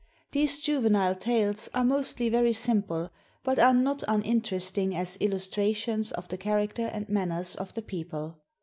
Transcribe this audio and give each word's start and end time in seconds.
These 0.31 0.63
juvenile 0.63 1.13
tales 1.13 1.69
are 1.75 1.83
mostly 1.83 2.27
very 2.27 2.53
simple, 2.53 3.11
but 3.43 3.59
are 3.59 3.71
not 3.71 4.01
uninteresting 4.07 4.95
as 4.95 5.15
illustrations 5.19 6.11
of 6.13 6.27
the 6.27 6.39
character 6.39 6.87
and 6.87 7.07
manners 7.07 7.53
of 7.55 7.75
the 7.75 7.83
people. 7.83 8.39